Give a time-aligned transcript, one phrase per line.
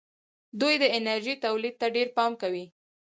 [0.59, 2.65] دوی د انرژۍ تولید ته ډېر پام کوي.